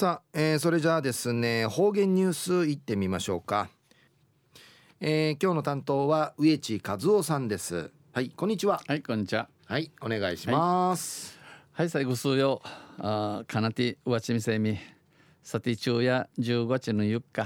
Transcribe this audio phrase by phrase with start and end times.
[0.00, 3.68] さあ、えー、それじゃあですね方言ニュースいってみましょうか、
[4.98, 7.90] えー、今日の担当は植地和夫さんです。
[8.14, 8.80] はいこんにちは。
[8.86, 9.50] はいこんにちは。
[9.66, 11.38] はいお願いします。
[11.72, 12.62] はい、はい、最後数よ
[12.96, 14.78] あかなてうわちみせみ
[15.42, 17.44] さて昼夜15月の4日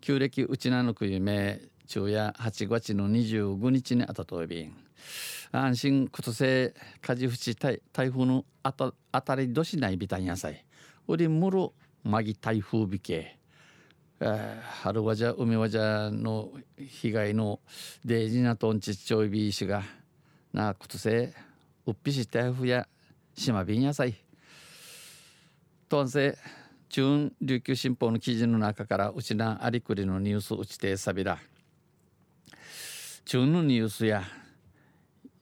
[0.00, 4.74] 旧暦うちなのく夢昼夜8月の25日にあたといびん。
[5.52, 6.72] 安心ことせ
[7.02, 10.65] 火事淵台台風のあた当たり年ないビタン野菜
[11.08, 11.70] うりむる
[12.04, 13.38] まぎ台風びけ。
[14.82, 17.60] 春わじゃ海わじゃの被害の
[18.04, 19.82] デージなとんちっちょいびいしが
[20.54, 21.34] なことせ
[21.84, 22.88] うっぴし台風や
[23.34, 24.14] 島便野菜
[25.88, 26.38] とんせ
[26.88, 31.38] 中琉球新報の記事の中からうちなありくりのニュースうちてさびら。
[33.26, 34.22] 中のニュースや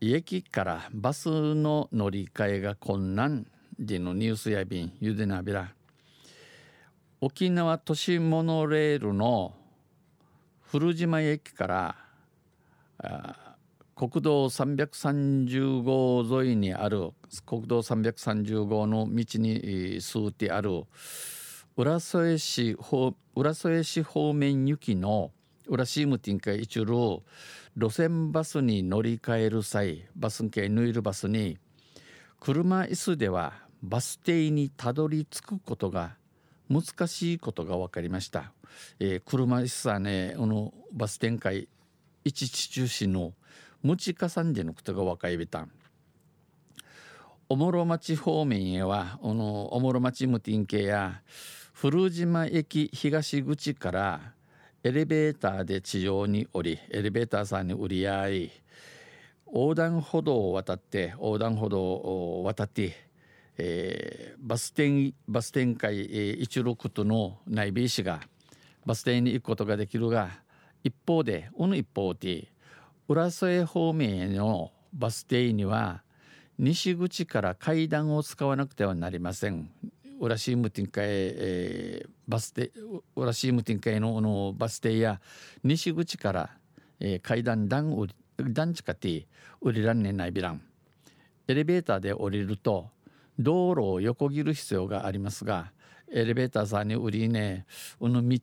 [0.00, 3.46] 駅からバスの乗り換えが困難。
[3.78, 5.72] でのニュースや便ゆでなびら。
[7.20, 9.54] 沖縄都市モノレールの
[10.62, 11.96] 古島駅から
[13.94, 17.12] 国道330号沿いにある
[17.46, 20.84] 国道330号の道に数てある
[21.76, 22.76] 浦添市
[23.34, 25.30] 浦添市方面行きの
[25.66, 27.22] 浦シームティンカイチュル
[27.76, 31.58] 路線バスに乗り換える際バス系ヌイルバスに
[32.40, 36.16] 車椅子ではバス停にたどり着くことが
[36.68, 38.52] 難しいことが分かりました、
[38.98, 41.68] えー、車椅子はねこのバス展開
[42.24, 43.32] 一地中心の
[43.84, 45.68] ムチカ山でのことが分かりびた。
[47.48, 51.22] おもろ町方面へはこのおもろ町ムティン系や
[51.72, 54.20] 古島駅東口から
[54.82, 58.50] エレベーターで地上に降りエレベーターさんに売り合い
[59.46, 63.05] 横断歩道を渡って横断歩道を渡って、
[63.58, 68.20] えー、バス停バス停会、えー、16との内部医師が
[68.84, 70.30] バス停に行くことができるが
[70.84, 72.48] 一方でこの一方で
[73.08, 76.02] 浦添方面へのバス停には
[76.58, 79.70] 西口から階段を使わなくてはなりません。
[80.18, 82.72] 浦シームティンカえー、バス停
[83.14, 85.20] 浦シームティンカへののバス停や
[85.62, 86.50] 西口から、
[86.98, 88.08] えー、階段段
[88.38, 89.26] 段地下て
[89.60, 90.62] 降りらんねないびらん。
[91.48, 92.88] エレベーターで降りると
[93.38, 95.72] 道路を横切る必要がありますが
[96.10, 97.66] エレベーターさんに売りね
[97.98, 98.38] この道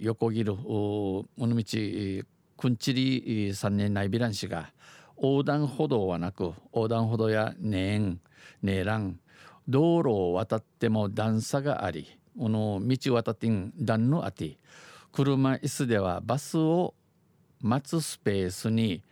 [0.00, 2.24] 横切るこの道
[2.56, 4.70] くんちり3年ないびらんしが
[5.16, 8.20] 横断歩道はなく横断歩道やねん
[8.62, 9.18] ねえらん
[9.68, 12.06] 道路を渡っても段差があり
[12.38, 14.58] この道渡ってん段のあて
[15.12, 16.94] 車椅子ではバスを
[17.60, 19.02] 待つスペースに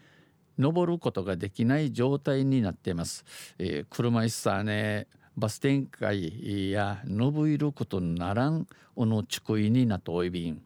[0.59, 3.25] 登ることができない状態になっています。
[3.59, 10.61] えー、車椅子さねバス展開や登ることならんおのちくいになとおいびん。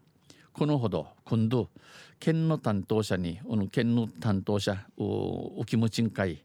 [0.53, 1.69] このほど今度
[2.21, 6.43] 県の担当者にこの県の担当者おお気持ちん会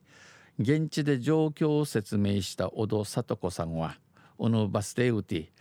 [0.60, 3.98] 現地で状況を説明した小戸聡子さんは
[4.38, 5.52] このバス停うて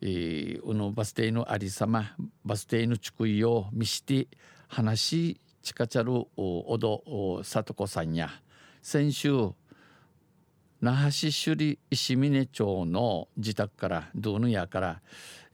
[0.00, 2.14] このバス停のありさま
[2.44, 4.26] バス停のちくいを見して
[4.68, 8.30] 話ちかちゃる小戸聡子さんや。
[8.82, 9.50] 先週
[10.82, 15.00] 那覇市首里石峰町の自宅からドゥーヌヤから、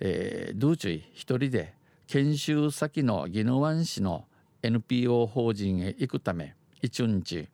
[0.01, 1.75] えー、ドゥーチュイ一人で
[2.09, 4.25] 研修先の宜野湾市の
[4.65, 7.49] NPO 法人へ行くため一日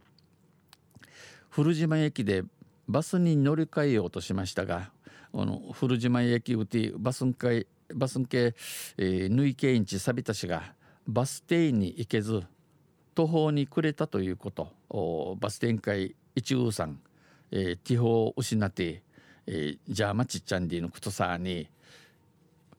[1.51, 2.43] 古島駅で
[2.89, 4.91] バスに乗り換えようとしましたが
[5.35, 8.55] あの古島駅うてバスン会バスン系、
[8.97, 10.63] えー、縫い系インチサビタ氏が
[11.07, 12.43] バス停に行けず
[13.15, 14.73] 途方に暮れたということ。
[15.41, 17.01] バス停会一ウさん、
[17.51, 19.03] えー、地方を失って、
[19.47, 21.69] えー、じゃあまちっちゃんでのことさに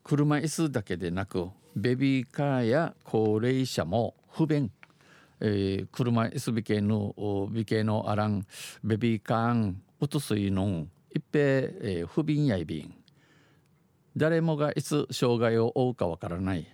[0.04, 4.70] 車椅子だけでなくベビーカーや高齢者も不便。
[5.40, 8.44] えー、車 SBK の美形のあらん
[8.82, 12.94] ベビーカーンうとすいのん一平、えー、不憫やいびん。
[14.16, 16.66] 誰もがいつ障害を負うかわからない。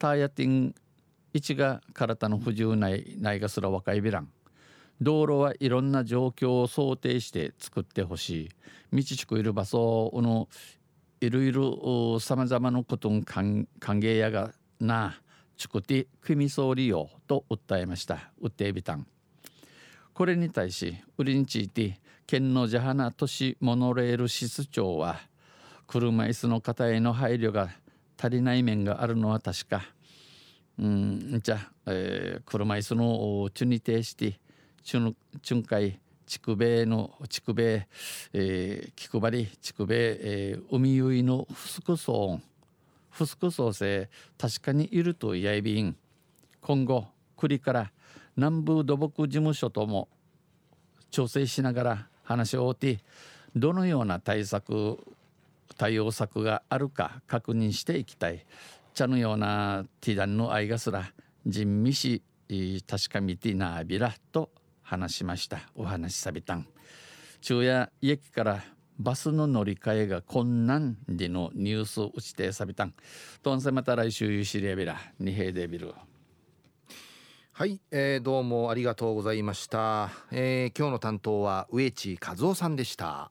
[0.00, 0.74] ターヤティン
[1.34, 4.28] 一が体の不自由ないないがすら若いびらん
[5.00, 8.48] 道路はいろんな状況を想定して作ってほしい。
[8.92, 10.48] 道ちくいる場所の
[11.20, 15.20] いろいろさまざまなことん歓迎やがな
[15.56, 18.30] チクティ組総理用と訴えました。
[18.42, 19.06] 訴えびたん。
[20.14, 21.94] これに対しウリンチーティ
[22.26, 25.20] 県のジャハナ都市モノレール室長は
[25.86, 27.70] 車椅子の方への配慮が
[28.20, 29.82] 足りない面があるのは確か。
[30.78, 34.34] うんじゃ、えー、車椅子のチュニテーシティ
[34.82, 37.86] チュンチュンカイ筑米の筑米、
[38.32, 42.42] えー、気配り筑米、えー、海ゆいのフスクソン
[43.10, 44.08] フスクソー性
[44.38, 45.96] 確かにいるとやいびん。
[46.60, 47.06] 今後
[47.36, 47.92] 栗から
[48.36, 50.08] 南部土木事務所とも
[51.10, 53.00] 調整しながら話をおって
[53.56, 54.98] どのような対策
[55.76, 58.46] 対応策があるか確認していきたい。
[58.94, 61.12] 茶のようなティダンの愛がすら
[61.46, 62.22] 人味し
[62.86, 64.50] 確かみてなびらと
[64.82, 65.60] 話しました。
[65.74, 66.66] お話しさびたん。
[67.40, 68.64] 昼夜駅から
[68.98, 72.94] バスの乗り換えが困難でのニュース打ちてさびたん。
[73.42, 75.94] とんせまた来週ゆしりやびら二平でびる
[77.60, 83.30] はい、えー、どうもありがとうございました、えー、今日の担当は植地和夫さんでした。